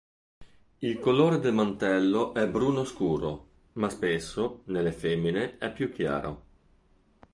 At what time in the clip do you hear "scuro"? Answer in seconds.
2.85-3.47